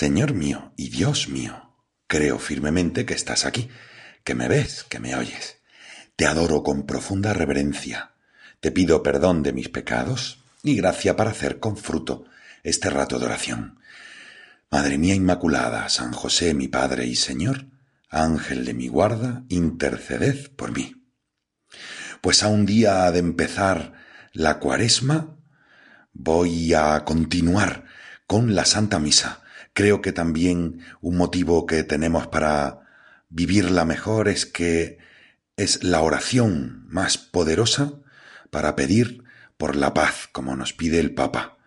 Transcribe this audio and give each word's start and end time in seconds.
Señor 0.00 0.32
mío 0.32 0.72
y 0.78 0.88
Dios 0.88 1.28
mío, 1.28 1.76
creo 2.06 2.38
firmemente 2.38 3.04
que 3.04 3.12
estás 3.12 3.44
aquí, 3.44 3.68
que 4.24 4.34
me 4.34 4.48
ves, 4.48 4.86
que 4.88 4.98
me 4.98 5.14
oyes. 5.14 5.58
Te 6.16 6.24
adoro 6.24 6.62
con 6.62 6.86
profunda 6.86 7.34
reverencia. 7.34 8.12
Te 8.60 8.72
pido 8.72 9.02
perdón 9.02 9.42
de 9.42 9.52
mis 9.52 9.68
pecados 9.68 10.42
y 10.62 10.74
gracia 10.74 11.16
para 11.16 11.32
hacer 11.32 11.60
con 11.60 11.76
fruto 11.76 12.24
este 12.62 12.88
rato 12.88 13.18
de 13.18 13.26
oración. 13.26 13.78
Madre 14.70 14.96
mía 14.96 15.14
Inmaculada, 15.14 15.86
San 15.90 16.12
José 16.12 16.54
mi 16.54 16.66
Padre 16.66 17.04
y 17.04 17.14
Señor, 17.14 17.66
Ángel 18.08 18.64
de 18.64 18.72
mi 18.72 18.88
guarda, 18.88 19.44
interceded 19.50 20.50
por 20.52 20.72
mí. 20.72 21.12
Pues 22.22 22.42
a 22.42 22.48
un 22.48 22.64
día 22.64 23.10
de 23.10 23.18
empezar 23.18 23.92
la 24.32 24.60
cuaresma, 24.60 25.36
voy 26.14 26.72
a 26.72 27.04
continuar 27.04 27.84
con 28.26 28.54
la 28.54 28.64
Santa 28.64 28.98
Misa, 28.98 29.39
Creo 29.72 30.02
que 30.02 30.12
también 30.12 30.80
un 31.00 31.16
motivo 31.16 31.66
que 31.66 31.84
tenemos 31.84 32.26
para 32.26 32.80
vivirla 33.28 33.84
mejor 33.84 34.28
es 34.28 34.46
que 34.46 34.98
es 35.56 35.84
la 35.84 36.00
oración 36.00 36.84
más 36.88 37.18
poderosa 37.18 37.92
para 38.50 38.76
pedir 38.76 39.24
por 39.56 39.76
la 39.76 39.94
paz, 39.94 40.28
como 40.32 40.56
nos 40.56 40.72
pide 40.72 40.98
el 40.98 41.14
Papa. 41.14 41.58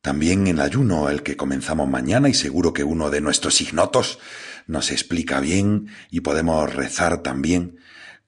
También 0.00 0.46
el 0.46 0.60
ayuno, 0.60 1.08
el 1.08 1.22
que 1.22 1.36
comenzamos 1.36 1.88
mañana, 1.88 2.28
y 2.28 2.34
seguro 2.34 2.72
que 2.72 2.84
uno 2.84 3.10
de 3.10 3.20
nuestros 3.20 3.60
ignotos 3.60 4.18
nos 4.66 4.90
explica 4.90 5.40
bien 5.40 5.88
y 6.10 6.20
podemos 6.20 6.74
rezar 6.74 7.22
también 7.22 7.78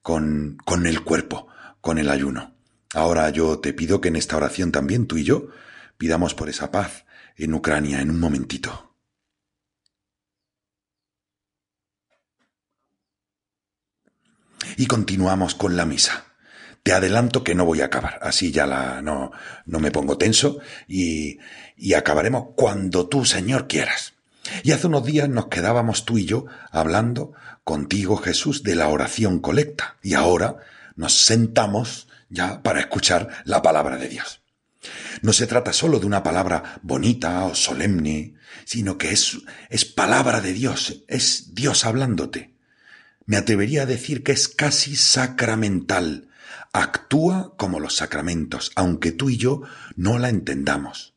con, 0.01 0.57
con 0.65 0.85
el 0.85 1.03
cuerpo, 1.03 1.47
con 1.81 1.97
el 1.97 2.09
ayuno. 2.09 2.55
Ahora 2.93 3.29
yo 3.29 3.59
te 3.59 3.73
pido 3.73 4.01
que 4.01 4.09
en 4.09 4.15
esta 4.15 4.37
oración 4.37 4.71
también 4.71 5.05
tú 5.05 5.17
y 5.17 5.23
yo 5.23 5.47
pidamos 5.97 6.33
por 6.33 6.49
esa 6.49 6.71
paz 6.71 7.05
en 7.37 7.53
Ucrania 7.53 8.01
en 8.01 8.09
un 8.09 8.19
momentito. 8.19 8.95
Y 14.77 14.85
continuamos 14.85 15.55
con 15.55 15.75
la 15.75 15.85
misa. 15.85 16.25
Te 16.83 16.93
adelanto 16.93 17.43
que 17.43 17.53
no 17.53 17.65
voy 17.65 17.81
a 17.81 17.85
acabar, 17.85 18.17
así 18.23 18.51
ya 18.51 18.65
la 18.65 19.01
no, 19.01 19.31
no 19.65 19.79
me 19.79 19.91
pongo 19.91 20.17
tenso 20.17 20.59
y, 20.87 21.37
y 21.77 21.93
acabaremos 21.93 22.49
cuando 22.55 23.07
tú, 23.07 23.23
Señor, 23.23 23.67
quieras. 23.67 24.13
Y 24.63 24.71
hace 24.71 24.87
unos 24.87 25.05
días 25.05 25.29
nos 25.29 25.47
quedábamos 25.47 26.05
tú 26.05 26.17
y 26.17 26.25
yo 26.25 26.45
hablando 26.71 27.33
contigo, 27.63 28.17
Jesús, 28.17 28.63
de 28.63 28.75
la 28.75 28.87
oración 28.87 29.39
colecta. 29.39 29.97
Y 30.01 30.15
ahora 30.15 30.57
nos 30.95 31.13
sentamos 31.13 32.07
ya 32.29 32.63
para 32.63 32.79
escuchar 32.79 33.29
la 33.45 33.61
palabra 33.61 33.97
de 33.97 34.09
Dios. 34.09 34.40
No 35.21 35.33
se 35.33 35.47
trata 35.47 35.73
solo 35.73 35.99
de 35.99 36.07
una 36.07 36.23
palabra 36.23 36.79
bonita 36.81 37.45
o 37.45 37.55
solemne, 37.55 38.35
sino 38.65 38.97
que 38.97 39.11
es, 39.11 39.37
es 39.69 39.85
palabra 39.85 40.41
de 40.41 40.53
Dios, 40.53 41.03
es 41.07 41.53
Dios 41.53 41.85
hablándote. 41.85 42.55
Me 43.25 43.37
atrevería 43.37 43.83
a 43.83 43.85
decir 43.85 44.23
que 44.23 44.31
es 44.31 44.47
casi 44.47 44.95
sacramental. 44.95 46.29
Actúa 46.73 47.55
como 47.57 47.79
los 47.79 47.95
sacramentos, 47.97 48.71
aunque 48.75 49.11
tú 49.11 49.29
y 49.29 49.37
yo 49.37 49.61
no 49.95 50.17
la 50.17 50.29
entendamos. 50.29 51.15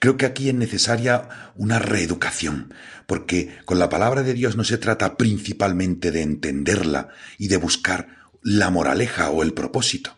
Creo 0.00 0.16
que 0.16 0.26
aquí 0.26 0.48
es 0.48 0.54
necesaria 0.54 1.52
una 1.54 1.78
reeducación, 1.78 2.74
porque 3.06 3.56
con 3.64 3.78
la 3.78 3.88
palabra 3.88 4.22
de 4.22 4.34
Dios 4.34 4.56
no 4.56 4.64
se 4.64 4.78
trata 4.78 5.16
principalmente 5.16 6.10
de 6.10 6.22
entenderla 6.22 7.08
y 7.38 7.48
de 7.48 7.56
buscar 7.56 8.28
la 8.42 8.68
moraleja 8.70 9.30
o 9.30 9.42
el 9.42 9.54
propósito 9.54 10.16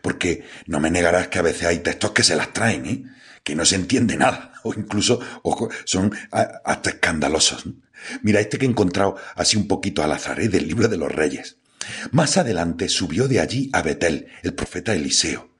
porque 0.00 0.44
no 0.66 0.80
me 0.80 0.90
negarás 0.90 1.28
que 1.28 1.38
a 1.38 1.42
veces 1.42 1.64
hay 1.64 1.78
textos 1.80 2.12
que 2.12 2.22
se 2.22 2.36
las 2.36 2.52
traen, 2.52 2.86
¿eh? 2.86 3.04
que 3.44 3.54
no 3.54 3.64
se 3.64 3.76
entiende 3.76 4.16
nada, 4.16 4.54
o 4.62 4.72
incluso 4.74 5.20
ojo, 5.42 5.68
son 5.84 6.14
hasta 6.30 6.90
escandalosos. 6.90 7.64
Mira 8.22 8.40
este 8.40 8.58
que 8.58 8.66
he 8.66 8.68
encontrado 8.68 9.16
así 9.34 9.56
un 9.56 9.68
poquito 9.68 10.02
al 10.02 10.12
azar, 10.12 10.40
¿eh? 10.40 10.48
del 10.48 10.66
libro 10.66 10.88
de 10.88 10.96
los 10.96 11.12
reyes. 11.12 11.56
Más 12.10 12.36
adelante 12.36 12.88
subió 12.88 13.28
de 13.28 13.40
allí 13.40 13.70
a 13.72 13.82
Betel, 13.82 14.28
el 14.42 14.54
profeta 14.54 14.94
Eliseo, 14.94 15.50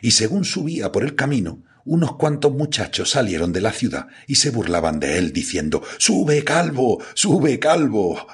y 0.00 0.12
según 0.12 0.44
subía 0.44 0.92
por 0.92 1.02
el 1.02 1.16
camino, 1.16 1.62
unos 1.84 2.16
cuantos 2.16 2.52
muchachos 2.52 3.10
salieron 3.10 3.52
de 3.52 3.60
la 3.60 3.72
ciudad 3.72 4.06
y 4.28 4.36
se 4.36 4.50
burlaban 4.50 5.00
de 5.00 5.18
él, 5.18 5.32
diciendo 5.32 5.82
Sube, 5.98 6.44
calvo, 6.44 7.02
sube, 7.14 7.58
calvo. 7.58 8.26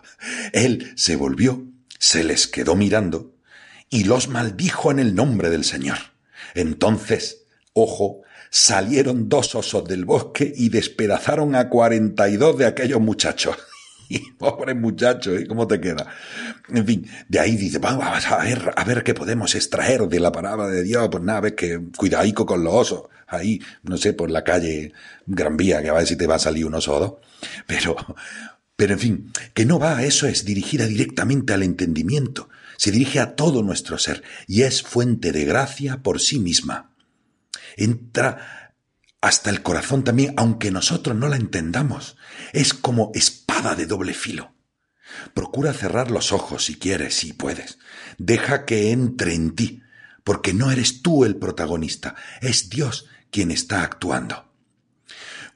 Él 0.52 0.92
se 0.96 1.16
volvió, 1.16 1.66
se 1.98 2.24
les 2.24 2.46
quedó 2.46 2.76
mirando 2.76 3.37
y 3.90 4.04
los 4.04 4.28
maldijo 4.28 4.90
en 4.90 4.98
el 4.98 5.14
nombre 5.14 5.50
del 5.50 5.64
Señor. 5.64 5.98
Entonces, 6.54 7.44
ojo, 7.72 8.22
salieron 8.50 9.28
dos 9.28 9.54
osos 9.54 9.84
del 9.86 10.04
bosque 10.04 10.52
y 10.54 10.68
despedazaron 10.68 11.54
a 11.54 11.68
cuarenta 11.68 12.28
y 12.28 12.36
dos 12.36 12.58
de 12.58 12.66
aquellos 12.66 13.00
muchachos. 13.00 13.56
Pobre 14.38 14.74
muchacho, 14.74 15.36
¿eh? 15.36 15.46
¿Cómo 15.46 15.66
te 15.66 15.80
queda? 15.80 16.06
En 16.68 16.86
fin, 16.86 17.10
de 17.28 17.40
ahí 17.40 17.56
dice, 17.56 17.78
vamos 17.78 18.26
a 18.26 18.38
ver, 18.38 18.72
a 18.74 18.84
ver 18.84 19.02
qué 19.02 19.14
podemos 19.14 19.54
extraer 19.54 20.02
de 20.08 20.20
la 20.20 20.32
palabra 20.32 20.68
de 20.68 20.82
Dios. 20.82 21.08
Pues 21.10 21.22
nada, 21.22 21.40
ves 21.40 21.52
que 21.52 21.80
cuidadico 21.96 22.46
con 22.46 22.64
los 22.64 22.74
osos. 22.74 23.02
Ahí, 23.26 23.60
no 23.82 23.98
sé, 23.98 24.14
por 24.14 24.30
la 24.30 24.42
calle 24.42 24.92
Gran 25.26 25.56
Vía, 25.58 25.82
que 25.82 25.90
a 25.90 25.94
ver 25.94 26.06
si 26.06 26.16
te 26.16 26.26
va 26.26 26.36
a 26.36 26.38
salir 26.38 26.64
un 26.64 26.74
oso 26.74 26.96
o 26.96 27.00
dos. 27.00 27.12
Pero, 27.66 27.96
pero 28.76 28.94
en 28.94 28.98
fin, 28.98 29.32
que 29.52 29.66
no 29.66 29.78
va, 29.78 30.02
eso 30.02 30.26
es 30.26 30.46
dirigida 30.46 30.86
directamente 30.86 31.52
al 31.52 31.62
entendimiento 31.62 32.48
se 32.78 32.92
dirige 32.92 33.18
a 33.18 33.34
todo 33.34 33.62
nuestro 33.64 33.98
ser 33.98 34.22
y 34.46 34.62
es 34.62 34.82
fuente 34.82 35.32
de 35.32 35.44
gracia 35.44 36.00
por 36.00 36.20
sí 36.20 36.38
misma. 36.38 36.92
Entra 37.76 38.72
hasta 39.20 39.50
el 39.50 39.62
corazón 39.62 40.04
también, 40.04 40.32
aunque 40.36 40.70
nosotros 40.70 41.16
no 41.16 41.28
la 41.28 41.36
entendamos. 41.36 42.16
Es 42.52 42.72
como 42.72 43.10
espada 43.14 43.74
de 43.74 43.86
doble 43.86 44.14
filo. 44.14 44.54
Procura 45.34 45.72
cerrar 45.72 46.12
los 46.12 46.32
ojos 46.32 46.66
si 46.66 46.76
quieres, 46.76 47.14
si 47.14 47.32
puedes. 47.32 47.78
Deja 48.16 48.64
que 48.64 48.92
entre 48.92 49.34
en 49.34 49.56
ti, 49.56 49.82
porque 50.22 50.54
no 50.54 50.70
eres 50.70 51.02
tú 51.02 51.24
el 51.24 51.34
protagonista, 51.36 52.14
es 52.40 52.70
Dios 52.70 53.06
quien 53.32 53.50
está 53.50 53.82
actuando. 53.82 54.52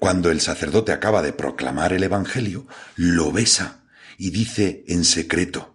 Cuando 0.01 0.33
el 0.33 0.41
sacerdote 0.41 0.91
acaba 0.91 1.23
de 1.23 1.33
proclamar 1.33 1.93
el 1.93 2.03
Evangelio, 2.03 2.67
lo 2.97 3.31
besa 3.31 3.85
y 4.19 4.31
dice 4.31 4.85
en 4.89 5.05
secreto, 5.05 5.72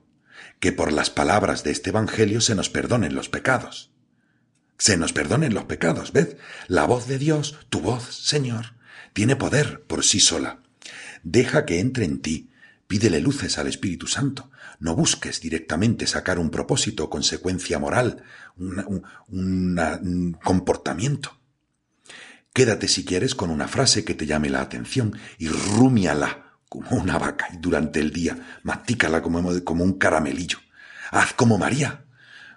que 0.59 0.72
por 0.72 0.91
las 0.91 1.09
palabras 1.09 1.63
de 1.63 1.72
este 1.72 1.91
Evangelio 1.91 2.41
se 2.41 2.56
nos 2.56 2.69
perdonen 2.69 3.16
los 3.16 3.29
pecados. 3.29 3.91
Se 4.78 4.97
nos 4.97 5.13
perdonen 5.13 5.53
los 5.53 5.66
pecados, 5.66 6.13
¿ves? 6.13 6.38
La 6.68 6.85
voz 6.85 7.07
de 7.07 7.18
Dios, 7.18 7.57
tu 7.69 7.81
voz, 7.81 8.03
Señor, 8.16 8.75
tiene 9.13 9.35
poder 9.35 9.81
por 9.84 10.03
sí 10.03 10.19
sola. 10.19 10.62
Deja 11.23 11.66
que 11.66 11.79
entre 11.79 12.06
en 12.06 12.22
ti, 12.22 12.51
pídele 12.88 13.19
luces 13.19 13.57
al 13.57 13.68
Espíritu 13.68 14.07
Santo. 14.07 14.51
No 14.79 14.95
busques 14.95 15.41
directamente 15.41 16.06
sacar 16.06 16.38
un 16.38 16.51
propósito 16.51 17.09
consecuencia 17.09 17.79
moral, 17.79 18.24
un, 18.56 19.03
un 19.28 20.38
comportamiento. 20.44 21.39
Quédate 22.53 22.88
si 22.88 23.06
quieres 23.06 23.35
con 23.35 23.50
una 23.50 23.68
frase 23.68 24.03
que 24.03 24.16
te 24.16 24.25
llame 24.25 24.50
la 24.50 24.62
atención 24.62 25.18
y 25.38 25.47
rúmiala 25.47 26.46
como 26.69 26.89
una 26.91 27.17
vaca 27.17 27.47
y 27.53 27.57
durante 27.57 28.00
el 28.00 28.11
día 28.11 28.59
mastícala 28.63 29.22
como, 29.22 29.63
como 29.63 29.83
un 29.83 29.97
caramelillo. 29.97 30.59
Haz 31.11 31.33
como 31.33 31.57
María, 31.57 32.05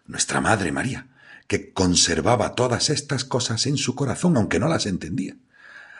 nuestra 0.07 0.41
Madre 0.41 0.73
María, 0.73 1.09
que 1.47 1.73
conservaba 1.73 2.55
todas 2.55 2.91
estas 2.91 3.25
cosas 3.25 3.67
en 3.67 3.77
su 3.77 3.95
corazón 3.95 4.37
aunque 4.37 4.59
no 4.59 4.69
las 4.69 4.87
entendía. 4.87 5.37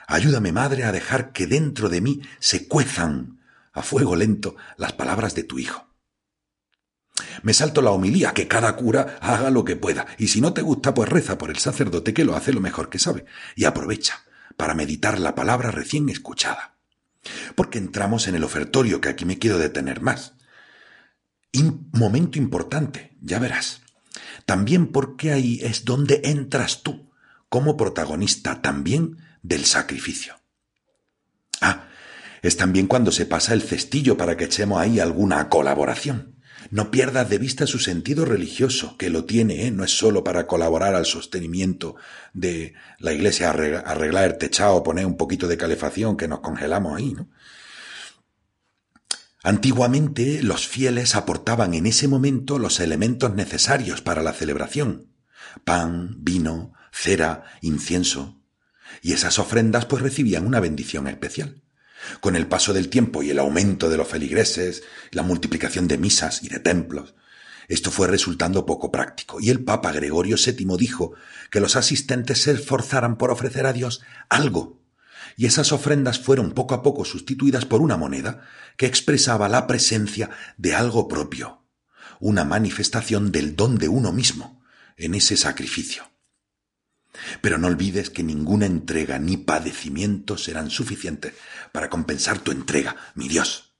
Ayúdame, 0.07 0.51
Madre, 0.51 0.83
a 0.83 0.91
dejar 0.91 1.31
que 1.31 1.47
dentro 1.47 1.89
de 1.89 2.01
mí 2.01 2.21
se 2.39 2.67
cuezan 2.67 3.39
a 3.73 3.81
fuego 3.81 4.15
lento 4.15 4.55
las 4.77 4.93
palabras 4.93 5.35
de 5.35 5.43
tu 5.43 5.59
Hijo. 5.59 5.87
Me 7.43 7.53
salto 7.53 7.81
la 7.81 7.91
homilía, 7.91 8.33
que 8.33 8.47
cada 8.47 8.75
cura 8.75 9.17
haga 9.21 9.49
lo 9.49 9.63
que 9.63 9.75
pueda, 9.75 10.05
y 10.17 10.27
si 10.27 10.41
no 10.41 10.53
te 10.53 10.61
gusta, 10.61 10.93
pues 10.93 11.09
reza 11.09 11.37
por 11.37 11.49
el 11.49 11.57
sacerdote 11.57 12.13
que 12.13 12.25
lo 12.25 12.35
hace 12.35 12.51
lo 12.51 12.61
mejor 12.61 12.89
que 12.89 12.99
sabe, 12.99 13.25
y 13.55 13.65
aprovecha 13.65 14.23
para 14.57 14.73
meditar 14.73 15.19
la 15.19 15.35
palabra 15.35 15.71
recién 15.71 16.09
escuchada. 16.09 16.77
Porque 17.55 17.77
entramos 17.77 18.27
en 18.27 18.35
el 18.35 18.43
ofertorio, 18.43 19.01
que 19.01 19.09
aquí 19.09 19.25
me 19.25 19.37
quiero 19.37 19.57
detener 19.57 20.01
más. 20.01 20.33
momento 21.91 22.37
importante, 22.37 23.17
ya 23.21 23.39
verás. 23.39 23.81
También 24.45 24.87
porque 24.87 25.31
ahí 25.31 25.59
es 25.61 25.85
donde 25.85 26.21
entras 26.23 26.83
tú, 26.83 27.11
como 27.49 27.77
protagonista 27.77 28.61
también 28.61 29.17
del 29.43 29.65
sacrificio. 29.65 30.35
Ah, 31.61 31.87
es 32.41 32.57
también 32.57 32.87
cuando 32.87 33.11
se 33.11 33.25
pasa 33.25 33.53
el 33.53 33.61
cestillo 33.61 34.17
para 34.17 34.35
que 34.35 34.45
echemos 34.45 34.79
ahí 34.79 34.99
alguna 34.99 35.47
colaboración. 35.49 36.30
No 36.69 36.91
pierdas 36.91 37.29
de 37.29 37.37
vista 37.37 37.67
su 37.67 37.79
sentido 37.79 38.25
religioso, 38.25 38.95
que 38.97 39.09
lo 39.09 39.25
tiene, 39.25 39.65
¿eh? 39.65 39.71
no 39.71 39.83
es 39.83 39.91
solo 39.91 40.23
para 40.23 40.47
colaborar 40.47 40.95
al 40.95 41.05
sostenimiento 41.05 41.95
de 42.33 42.73
la 42.99 43.13
iglesia, 43.13 43.49
arreglar 43.49 44.25
el 44.25 44.37
techado, 44.37 44.83
poner 44.83 45.05
un 45.05 45.17
poquito 45.17 45.47
de 45.47 45.57
calefacción, 45.57 46.17
que 46.17 46.27
nos 46.27 46.41
congelamos 46.41 46.97
ahí, 46.97 47.13
¿no? 47.13 47.29
Antiguamente 49.43 50.43
los 50.43 50.67
fieles 50.67 51.15
aportaban 51.15 51.73
en 51.73 51.87
ese 51.87 52.07
momento 52.07 52.59
los 52.59 52.79
elementos 52.79 53.33
necesarios 53.33 53.99
para 54.01 54.21
la 54.21 54.33
celebración 54.33 55.11
pan, 55.63 56.15
vino, 56.19 56.73
cera, 56.91 57.43
incienso. 57.61 58.41
Y 59.01 59.13
esas 59.13 59.39
ofrendas 59.39 59.85
pues 59.85 60.01
recibían 60.01 60.45
una 60.45 60.59
bendición 60.59 61.07
especial. 61.07 61.60
Con 62.19 62.35
el 62.35 62.47
paso 62.47 62.73
del 62.73 62.89
tiempo 62.89 63.23
y 63.23 63.29
el 63.29 63.39
aumento 63.39 63.89
de 63.89 63.97
los 63.97 64.07
feligreses, 64.07 64.83
la 65.11 65.23
multiplicación 65.23 65.87
de 65.87 65.97
misas 65.97 66.43
y 66.43 66.49
de 66.49 66.59
templos, 66.59 67.15
esto 67.67 67.89
fue 67.89 68.07
resultando 68.07 68.65
poco 68.65 68.91
práctico, 68.91 69.39
y 69.39 69.49
el 69.49 69.63
Papa 69.63 69.91
Gregorio 69.93 70.35
VII 70.35 70.77
dijo 70.77 71.13
que 71.49 71.61
los 71.61 71.75
asistentes 71.75 72.41
se 72.41 72.51
esforzaran 72.51 73.17
por 73.17 73.31
ofrecer 73.31 73.65
a 73.65 73.73
Dios 73.73 74.01
algo, 74.29 74.81
y 75.37 75.45
esas 75.45 75.71
ofrendas 75.71 76.19
fueron 76.19 76.51
poco 76.51 76.73
a 76.73 76.83
poco 76.83 77.05
sustituidas 77.05 77.65
por 77.65 77.81
una 77.81 77.95
moneda 77.95 78.41
que 78.75 78.87
expresaba 78.87 79.47
la 79.47 79.67
presencia 79.67 80.29
de 80.57 80.75
algo 80.75 81.07
propio, 81.07 81.63
una 82.19 82.43
manifestación 82.43 83.31
del 83.31 83.55
don 83.55 83.77
de 83.77 83.87
uno 83.87 84.11
mismo 84.11 84.61
en 84.97 85.15
ese 85.15 85.37
sacrificio. 85.37 86.10
Pero 87.41 87.57
no 87.57 87.67
olvides 87.67 88.09
que 88.09 88.23
ninguna 88.23 88.65
entrega 88.65 89.19
ni 89.19 89.37
padecimiento 89.37 90.37
serán 90.37 90.69
suficientes 90.69 91.33
para 91.71 91.89
compensar 91.89 92.39
tu 92.39 92.51
entrega, 92.51 92.95
mi 93.15 93.27
Dios. 93.27 93.73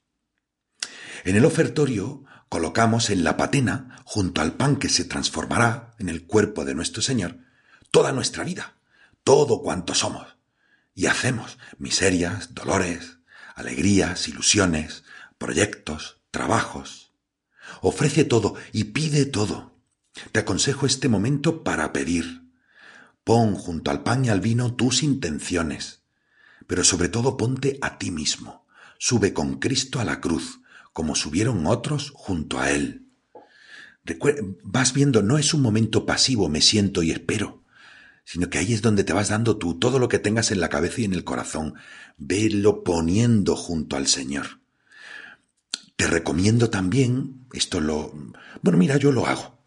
En 1.23 1.35
el 1.35 1.45
ofertorio 1.45 2.25
colocamos 2.49 3.09
en 3.09 3.23
la 3.23 3.37
patena, 3.37 4.01
junto 4.03 4.41
al 4.41 4.53
pan 4.53 4.75
que 4.75 4.89
se 4.89 5.05
transformará 5.05 5.95
en 5.99 6.09
el 6.09 6.25
cuerpo 6.25 6.65
de 6.65 6.75
nuestro 6.75 7.01
Señor, 7.01 7.37
toda 7.91 8.11
nuestra 8.11 8.43
vida, 8.43 8.75
todo 9.23 9.61
cuanto 9.61 9.93
somos 9.93 10.41
y 10.93 11.05
hacemos, 11.05 11.57
miserias, 11.77 12.53
dolores, 12.53 13.19
alegrías, 13.55 14.27
ilusiones, 14.27 15.03
proyectos, 15.37 16.21
trabajos. 16.31 17.13
Ofrece 17.81 18.25
todo 18.25 18.55
y 18.71 18.85
pide 18.85 19.25
todo. 19.25 19.79
Te 20.31 20.41
aconsejo 20.41 20.85
este 20.85 21.07
momento 21.07 21.63
para 21.63 21.93
pedir. 21.93 22.40
Pon 23.23 23.56
junto 23.56 23.91
al 23.91 24.03
pan 24.03 24.25
y 24.25 24.29
al 24.29 24.41
vino 24.41 24.75
tus 24.75 25.03
intenciones, 25.03 26.01
pero 26.68 26.83
sobre 26.83 27.09
todo 27.09 27.38
ponte 27.38 27.77
a 27.81 27.97
ti 27.97 28.12
mismo. 28.12 28.65
Sube 28.97 29.33
con 29.33 29.59
Cristo 29.59 30.00
a 30.00 30.06
la 30.06 30.21
cruz, 30.21 30.62
como 30.94 31.15
subieron 31.15 31.65
otros 31.68 32.12
junto 32.15 32.59
a 32.59 32.71
Él. 32.71 33.07
vas 34.63 34.94
viendo, 34.94 35.21
no 35.21 35.38
es 35.38 35.53
un 35.53 35.62
momento 35.62 36.06
pasivo, 36.06 36.50
me 36.50 36.62
siento 36.62 37.03
y 37.03 37.12
espero, 37.12 37.63
sino 38.23 38.50
que 38.50 38.57
ahí 38.57 38.73
es 38.73 38.81
donde 38.81 39.03
te 39.03 39.13
vas 39.13 39.29
dando 39.29 39.57
tú 39.57 39.77
todo 39.77 40.00
lo 40.00 40.07
que 40.07 40.19
tengas 40.19 40.51
en 40.51 40.59
la 40.59 40.69
cabeza 40.69 41.01
y 41.01 41.06
en 41.06 41.13
el 41.13 41.24
corazón. 41.24 41.75
Velo 42.17 42.83
poniendo 42.83 43.56
junto 43.56 43.95
al 43.95 44.07
Señor. 44.07 44.62
Te 45.95 46.07
recomiendo 46.07 46.69
también, 46.69 47.45
esto 47.53 47.79
lo... 47.79 48.13
Bueno, 48.62 48.79
mira, 48.79 48.97
yo 48.97 49.12
lo 49.12 49.27
hago. 49.27 49.59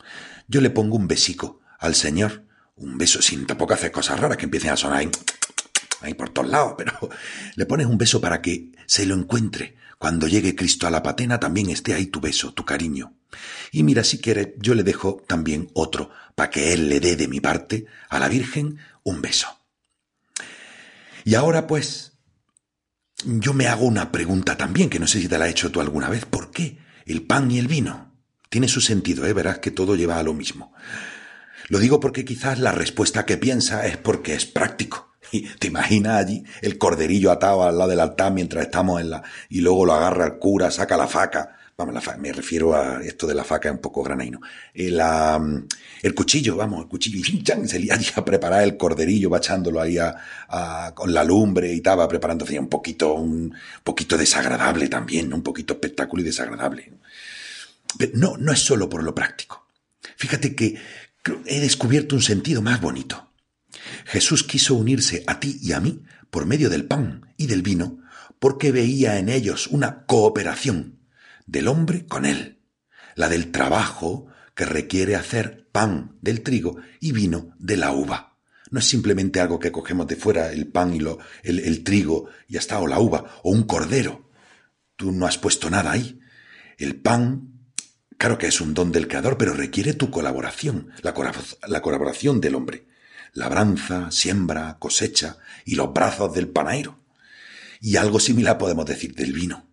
Yo 0.49 0.61
le 0.61 0.71
pongo 0.71 0.97
un 0.97 1.09
besico 1.09 1.61
al 1.79 1.95
Señor, 1.95 2.45
un 2.77 2.99
beso 2.99 3.23
sin 3.23 3.47
tampoco 3.47 3.75
hacer 3.75 3.93
cosas 3.93 4.19
raras 4.19 4.37
que 4.37 4.45
empiecen 4.45 4.71
a 4.71 4.77
sonar 4.77 4.99
ahí, 4.99 5.11
ahí 6.01 6.15
por 6.15 6.31
todos 6.31 6.49
lados, 6.49 6.75
pero 6.77 6.93
le 7.55 7.67
pones 7.67 7.87
un 7.87 7.99
beso 7.99 8.21
para 8.21 8.43
que 8.43 8.73
se 8.87 9.07
lo 9.07 9.15
encuentre. 9.15 9.77
Cuando 9.99 10.27
llegue 10.27 10.55
Cristo 10.55 10.87
a 10.87 10.91
la 10.91 11.03
patena 11.03 11.41
también 11.41 11.71
esté 11.71 11.95
ahí 11.95 12.07
tu 12.07 12.21
beso, 12.21 12.53
tu 12.53 12.65
cariño. 12.65 13.15
Y 13.73 13.83
mira, 13.83 14.05
si 14.05 14.19
quiere, 14.19 14.55
yo 14.59 14.75
le 14.75 14.83
dejo 14.83 15.23
también 15.27 15.71
otro, 15.73 16.11
para 16.35 16.51
que 16.51 16.73
él 16.73 16.89
le 16.89 17.01
dé 17.01 17.17
de 17.17 17.29
mi 17.29 17.41
parte 17.41 17.87
a 18.09 18.19
la 18.19 18.29
Virgen 18.29 18.79
un 19.03 19.23
beso. 19.23 19.49
Y 21.25 21.37
ahora 21.37 21.67
pues, 21.67 22.13
yo 23.25 23.55
me 23.55 23.69
hago 23.69 23.87
una 23.87 24.13
pregunta 24.13 24.57
también, 24.57 24.91
que 24.91 24.99
no 24.99 25.07
sé 25.07 25.21
si 25.21 25.29
te 25.29 25.39
la 25.39 25.47
has 25.47 25.53
hecho 25.53 25.71
tú 25.71 25.81
alguna 25.81 26.11
vez. 26.11 26.27
¿Por 26.27 26.51
qué 26.51 26.79
el 27.07 27.23
pan 27.23 27.51
y 27.51 27.59
el 27.59 27.69
vino? 27.69 28.13
Tiene 28.51 28.69
su 28.69 28.81
sentido, 28.81 29.27
¿eh? 29.27 29.33
Verás 29.33 29.59
que 29.59 29.71
todo 29.71 29.97
lleva 29.97 30.19
a 30.19 30.23
lo 30.23 30.35
mismo. 30.35 30.75
Lo 31.69 31.79
digo 31.79 32.01
porque 32.01 32.25
quizás 32.25 32.59
la 32.59 32.73
respuesta 32.73 33.25
que 33.25 33.37
piensa 33.37 33.87
es 33.87 33.97
porque 33.97 34.35
es 34.35 34.47
práctico. 34.47 35.13
Y 35.33 35.49
te 35.59 35.67
imaginas 35.67 36.25
allí 36.25 36.45
el 36.63 36.79
corderillo 36.79 37.33
atado 37.33 37.65
al 37.65 37.79
lado 37.79 37.91
del 37.91 38.01
altar 38.01 38.33
mientras 38.33 38.67
estamos 38.67 39.01
en 39.01 39.11
la... 39.11 39.23
y 39.49 39.61
luego 39.61 39.85
lo 39.85 39.95
agarra 39.95 40.27
el 40.27 40.39
cura, 40.39 40.71
saca 40.71 40.97
la 40.97 41.09
faca 41.09 41.57
vamos, 41.77 41.95
la 41.95 42.17
me 42.17 42.33
refiero 42.33 42.75
a 42.75 43.03
esto 43.03 43.27
de 43.27 43.35
la 43.35 43.45
faca 43.45 43.71
un 43.71 43.79
poco 43.79 44.03
granaino, 44.03 44.41
el, 44.73 45.01
eh, 45.01 45.65
el 46.03 46.15
cuchillo, 46.15 46.57
vamos, 46.57 46.83
el 46.83 46.89
cuchillo, 46.89 47.19
y 47.19 47.69
se 47.69 47.79
lía 47.79 47.99
a 48.15 48.25
preparar 48.25 48.63
el 48.63 48.77
corderillo, 48.77 49.31
va 49.31 49.39
echándolo 49.39 49.81
ahí 49.81 49.99
a, 49.99 50.93
con 50.95 51.13
la 51.13 51.25
lumbre 51.25 51.73
y 51.73 51.77
estaba 51.77 52.07
preparando 52.09 52.45
un 52.59 52.69
poquito, 52.69 53.15
un 53.15 53.55
poquito 53.83 54.17
desagradable 54.17 54.89
también, 54.89 55.33
un 55.33 55.43
poquito 55.43 55.75
espectáculo 55.75 56.23
y 56.23 56.27
desagradable. 56.27 56.93
Pero 57.99 58.13
no, 58.15 58.37
no 58.37 58.53
es 58.53 58.61
solo 58.61 58.89
por 58.89 59.03
lo 59.03 59.15
práctico. 59.15 59.67
Fíjate 60.17 60.55
que 60.55 60.77
he 61.47 61.61
descubierto 61.61 62.15
un 62.15 62.23
sentido 62.23 62.63
más 62.63 62.81
bonito. 62.81 63.33
Jesús 64.05 64.45
quiso 64.45 64.75
unirse 64.75 65.25
a 65.27 65.41
ti 65.41 65.59
y 65.61 65.73
a 65.73 65.81
mí 65.81 66.03
por 66.31 66.47
medio 66.47 66.71
del 66.71 66.85
pan 66.85 67.33
y 67.37 67.47
del 67.47 67.63
vino, 67.63 67.99
porque 68.39 68.73
veía 68.73 69.19
en 69.19 69.29
ellos 69.29 69.69
una 69.69 70.05
cooperación 70.07 70.99
del 71.47 71.69
hombre 71.69 72.07
con 72.07 72.25
él, 72.25 72.61
la 73.15 73.29
del 73.29 73.51
trabajo 73.51 74.27
que 74.55 74.65
requiere 74.65 75.17
hacer 75.17 75.69
pan 75.73 76.17
del 76.21 76.43
trigo 76.43 76.77
y 77.01 77.13
vino 77.13 77.55
de 77.59 77.77
la 77.77 77.93
uva. 77.93 78.39
No 78.71 78.79
es 78.81 78.87
simplemente 78.87 79.41
algo 79.41 79.59
que 79.59 79.73
cogemos 79.73 80.07
de 80.07 80.17
fuera, 80.17 80.51
el 80.51 80.67
pan 80.69 80.95
y 80.95 81.01
lo, 81.01 81.19
el, 81.43 81.61
el 81.61 81.85
trigo 81.85 82.29
y 82.49 82.57
hasta 82.57 82.81
o 82.81 82.87
la 82.87 82.99
uva, 82.99 83.25
o 83.43 83.51
un 83.51 83.65
cordero. 83.65 84.31
Tú 84.97 85.13
no 85.13 85.27
has 85.27 85.39
puesto 85.39 85.71
nada 85.71 85.93
ahí. 85.93 86.21
El 86.79 86.97
pan, 86.97 87.54
claro 88.19 88.39
que 88.39 88.47
es 88.47 88.61
un 88.61 88.75
don 88.75 88.93
del 88.93 89.09
Creador, 89.09 89.39
pero 89.39 89.53
requiere 89.53 89.95
tu 89.95 90.11
colaboración, 90.11 90.91
la, 91.03 91.15
la 91.67 91.83
colaboración 91.83 92.41
del 92.41 92.55
hombre. 92.55 92.87
Labranza, 93.33 94.11
siembra, 94.11 94.79
cosecha 94.79 95.39
y 95.65 95.75
los 95.75 95.93
brazos 95.93 96.33
del 96.35 96.49
panairo. 96.49 97.01
Y 97.81 97.97
algo 97.97 98.21
similar 98.21 98.59
podemos 98.59 98.87
decir 98.87 99.15
del 99.15 99.33
vino. 99.33 99.69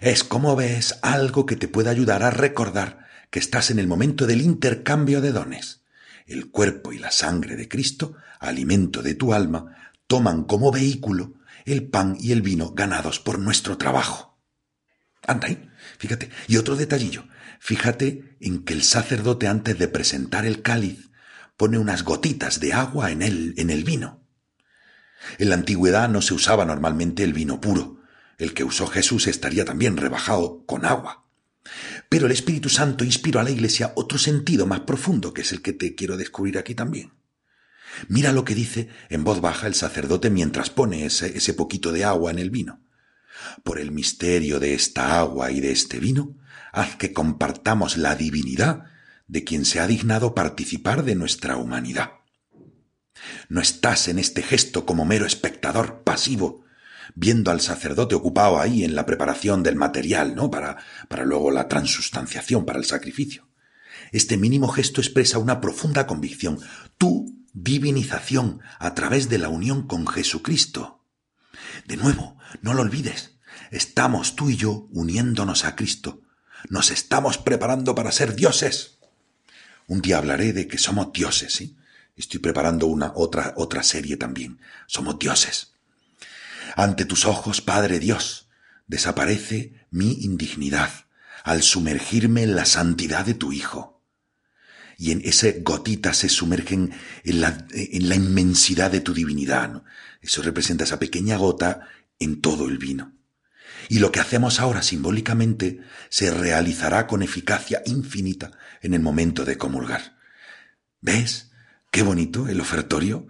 Es, 0.00 0.24
como 0.24 0.56
ves, 0.56 0.98
algo 1.02 1.46
que 1.46 1.56
te 1.56 1.68
puede 1.68 1.88
ayudar 1.88 2.24
a 2.24 2.30
recordar 2.30 3.06
que 3.30 3.38
estás 3.38 3.70
en 3.70 3.78
el 3.78 3.86
momento 3.86 4.26
del 4.26 4.42
intercambio 4.42 5.20
de 5.20 5.32
dones. 5.32 5.82
El 6.26 6.50
cuerpo 6.50 6.92
y 6.92 6.98
la 6.98 7.10
sangre 7.10 7.56
de 7.56 7.68
Cristo, 7.68 8.16
alimento 8.40 9.02
de 9.02 9.14
tu 9.14 9.32
alma, 9.32 9.76
toman 10.06 10.44
como 10.44 10.70
vehículo 10.72 11.34
el 11.64 11.88
pan 11.88 12.16
y 12.18 12.32
el 12.32 12.42
vino 12.42 12.72
ganados 12.72 13.20
por 13.20 13.38
nuestro 13.38 13.78
trabajo. 13.78 14.38
Anda 15.26 15.48
ahí, 15.48 15.70
fíjate. 16.02 16.30
Y 16.48 16.56
otro 16.56 16.74
detallillo, 16.74 17.28
fíjate 17.60 18.36
en 18.40 18.64
que 18.64 18.74
el 18.74 18.82
sacerdote 18.82 19.46
antes 19.46 19.78
de 19.78 19.86
presentar 19.86 20.44
el 20.44 20.60
cáliz 20.60 21.10
pone 21.56 21.78
unas 21.78 22.02
gotitas 22.02 22.58
de 22.58 22.72
agua 22.72 23.12
en 23.12 23.22
el, 23.22 23.54
en 23.56 23.70
el 23.70 23.84
vino. 23.84 24.26
En 25.38 25.48
la 25.48 25.54
antigüedad 25.54 26.08
no 26.08 26.20
se 26.20 26.34
usaba 26.34 26.64
normalmente 26.64 27.22
el 27.22 27.32
vino 27.32 27.60
puro, 27.60 28.00
el 28.38 28.52
que 28.52 28.64
usó 28.64 28.88
Jesús 28.88 29.28
estaría 29.28 29.64
también 29.64 29.96
rebajado 29.96 30.66
con 30.66 30.84
agua. 30.84 31.28
Pero 32.08 32.26
el 32.26 32.32
Espíritu 32.32 32.68
Santo 32.68 33.04
inspiró 33.04 33.38
a 33.38 33.44
la 33.44 33.52
Iglesia 33.52 33.92
otro 33.94 34.18
sentido 34.18 34.66
más 34.66 34.80
profundo, 34.80 35.32
que 35.32 35.42
es 35.42 35.52
el 35.52 35.62
que 35.62 35.72
te 35.72 35.94
quiero 35.94 36.16
descubrir 36.16 36.58
aquí 36.58 36.74
también. 36.74 37.12
Mira 38.08 38.32
lo 38.32 38.44
que 38.44 38.56
dice 38.56 38.88
en 39.08 39.22
voz 39.22 39.40
baja 39.40 39.68
el 39.68 39.74
sacerdote 39.74 40.30
mientras 40.30 40.68
pone 40.68 41.06
ese, 41.06 41.36
ese 41.36 41.54
poquito 41.54 41.92
de 41.92 42.04
agua 42.04 42.32
en 42.32 42.40
el 42.40 42.50
vino. 42.50 42.81
Por 43.62 43.78
el 43.78 43.92
misterio 43.92 44.60
de 44.60 44.74
esta 44.74 45.18
agua 45.18 45.50
y 45.50 45.60
de 45.60 45.72
este 45.72 45.98
vino, 45.98 46.36
haz 46.72 46.96
que 46.96 47.12
compartamos 47.12 47.96
la 47.96 48.14
divinidad 48.14 48.84
de 49.28 49.44
quien 49.44 49.64
se 49.64 49.80
ha 49.80 49.86
dignado 49.86 50.34
participar 50.34 51.04
de 51.04 51.14
nuestra 51.14 51.56
humanidad. 51.56 52.10
No 53.48 53.60
estás 53.60 54.08
en 54.08 54.18
este 54.18 54.42
gesto 54.42 54.84
como 54.84 55.04
mero 55.04 55.26
espectador 55.26 56.02
pasivo, 56.02 56.64
viendo 57.14 57.50
al 57.50 57.60
sacerdote 57.60 58.14
ocupado 58.14 58.60
ahí 58.60 58.84
en 58.84 58.94
la 58.94 59.06
preparación 59.06 59.62
del 59.62 59.76
material, 59.76 60.34
¿no? 60.34 60.50
Para, 60.50 60.78
para 61.08 61.24
luego 61.24 61.50
la 61.50 61.68
transustanciación, 61.68 62.64
para 62.64 62.78
el 62.78 62.84
sacrificio. 62.84 63.48
Este 64.12 64.36
mínimo 64.36 64.68
gesto 64.68 65.00
expresa 65.00 65.38
una 65.38 65.60
profunda 65.60 66.06
convicción, 66.06 66.58
tu 66.98 67.42
divinización 67.52 68.60
a 68.78 68.94
través 68.94 69.28
de 69.28 69.38
la 69.38 69.48
unión 69.48 69.86
con 69.86 70.06
Jesucristo. 70.06 71.04
De 71.86 71.96
nuevo, 71.96 72.38
no 72.60 72.74
lo 72.74 72.82
olvides, 72.82 73.31
estamos 73.70 74.36
tú 74.36 74.50
y 74.50 74.56
yo 74.56 74.88
uniéndonos 74.92 75.64
a 75.64 75.76
Cristo. 75.76 76.22
Nos 76.68 76.90
estamos 76.90 77.38
preparando 77.38 77.94
para 77.94 78.12
ser 78.12 78.34
dioses. 78.34 78.98
Un 79.86 80.00
día 80.00 80.18
hablaré 80.18 80.52
de 80.52 80.68
que 80.68 80.78
somos 80.78 81.12
dioses, 81.12 81.52
¿sí? 81.52 81.76
Estoy 82.16 82.40
preparando 82.40 82.86
una 82.86 83.12
otra 83.14 83.54
otra 83.56 83.82
serie 83.82 84.16
también. 84.16 84.60
Somos 84.86 85.18
dioses. 85.18 85.72
Ante 86.76 87.04
tus 87.04 87.26
ojos, 87.26 87.60
Padre 87.60 87.98
Dios, 87.98 88.48
desaparece 88.86 89.86
mi 89.90 90.12
indignidad 90.24 90.90
al 91.44 91.62
sumergirme 91.62 92.42
en 92.42 92.54
la 92.54 92.64
santidad 92.64 93.26
de 93.26 93.34
tu 93.34 93.52
Hijo. 93.52 94.02
Y 94.98 95.10
en 95.10 95.22
ese 95.24 95.60
gotita 95.62 96.14
se 96.14 96.28
sumergen 96.28 96.92
en 97.24 97.40
la, 97.40 97.66
en 97.72 98.08
la 98.08 98.14
inmensidad 98.14 98.90
de 98.90 99.00
tu 99.00 99.14
divinidad. 99.14 99.82
Eso 100.20 100.42
representa 100.42 100.84
esa 100.84 100.98
pequeña 100.98 101.36
gota 101.36 101.88
en 102.20 102.40
todo 102.40 102.68
el 102.68 102.78
vino. 102.78 103.12
Y 103.88 103.98
lo 103.98 104.12
que 104.12 104.20
hacemos 104.20 104.60
ahora 104.60 104.82
simbólicamente 104.82 105.80
se 106.08 106.30
realizará 106.30 107.06
con 107.06 107.22
eficacia 107.22 107.82
infinita 107.86 108.52
en 108.80 108.94
el 108.94 109.00
momento 109.00 109.44
de 109.44 109.58
comulgar. 109.58 110.18
¿Ves? 111.00 111.50
Qué 111.90 112.02
bonito 112.02 112.48
el 112.48 112.60
ofertorio 112.60 113.26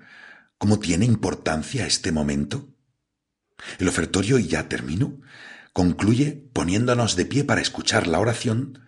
cómo 0.62 0.78
tiene 0.78 1.06
importancia 1.06 1.88
este 1.88 2.12
momento? 2.12 2.68
El 3.80 3.88
ofertorio, 3.88 4.38
y 4.38 4.46
ya 4.46 4.68
termino, 4.68 5.20
concluye 5.72 6.49
poniéndonos 6.52 7.16
de 7.16 7.26
pie 7.26 7.42
para 7.42 7.61
escuchar 7.61 8.06
la 8.06 8.20
oración 8.20 8.78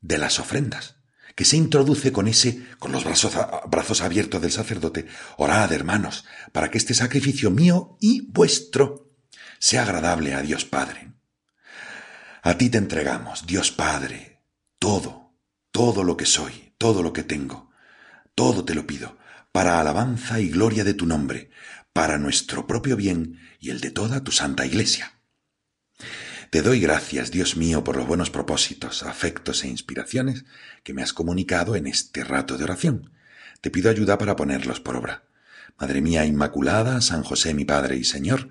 de 0.00 0.16
las 0.16 0.40
ofrendas, 0.40 0.96
que 1.34 1.44
se 1.44 1.58
introduce 1.58 2.12
con 2.12 2.28
ese, 2.28 2.64
con 2.78 2.92
los 2.92 3.04
brazos, 3.04 3.34
brazos 3.68 4.00
abiertos 4.00 4.40
del 4.40 4.52
sacerdote. 4.52 5.06
Orad, 5.36 5.70
hermanos, 5.74 6.24
para 6.50 6.70
que 6.70 6.78
este 6.78 6.94
sacrificio 6.94 7.50
mío 7.50 7.98
y 8.00 8.30
vuestro 8.32 9.11
sea 9.62 9.82
agradable 9.84 10.34
a 10.34 10.42
Dios 10.42 10.64
Padre. 10.64 11.12
A 12.42 12.58
ti 12.58 12.68
te 12.68 12.78
entregamos, 12.78 13.46
Dios 13.46 13.70
Padre, 13.70 14.42
todo, 14.80 15.36
todo 15.70 16.02
lo 16.02 16.16
que 16.16 16.26
soy, 16.26 16.74
todo 16.78 17.04
lo 17.04 17.12
que 17.12 17.22
tengo, 17.22 17.70
todo 18.34 18.64
te 18.64 18.74
lo 18.74 18.88
pido, 18.88 19.16
para 19.52 19.78
alabanza 19.78 20.40
y 20.40 20.48
gloria 20.48 20.82
de 20.82 20.94
tu 20.94 21.06
nombre, 21.06 21.50
para 21.92 22.18
nuestro 22.18 22.66
propio 22.66 22.96
bien 22.96 23.38
y 23.60 23.70
el 23.70 23.80
de 23.80 23.92
toda 23.92 24.24
tu 24.24 24.32
santa 24.32 24.66
Iglesia. 24.66 25.20
Te 26.50 26.60
doy 26.62 26.80
gracias, 26.80 27.30
Dios 27.30 27.56
mío, 27.56 27.84
por 27.84 27.96
los 27.96 28.08
buenos 28.08 28.30
propósitos, 28.30 29.04
afectos 29.04 29.62
e 29.62 29.68
inspiraciones 29.68 30.44
que 30.82 30.92
me 30.92 31.04
has 31.04 31.12
comunicado 31.12 31.76
en 31.76 31.86
este 31.86 32.24
rato 32.24 32.58
de 32.58 32.64
oración. 32.64 33.12
Te 33.60 33.70
pido 33.70 33.90
ayuda 33.90 34.18
para 34.18 34.34
ponerlos 34.34 34.80
por 34.80 34.96
obra. 34.96 35.22
Madre 35.78 36.00
mía 36.00 36.24
Inmaculada, 36.24 37.00
San 37.00 37.22
José 37.22 37.54
mi 37.54 37.64
Padre 37.64 37.94
y 37.94 38.02
Señor, 38.02 38.50